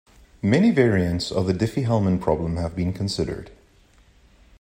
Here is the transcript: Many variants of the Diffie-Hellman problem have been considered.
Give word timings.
Many 0.41 0.71
variants 0.71 1.31
of 1.31 1.45
the 1.45 1.53
Diffie-Hellman 1.53 2.19
problem 2.19 2.57
have 2.57 2.75
been 2.75 2.91
considered. 2.91 3.51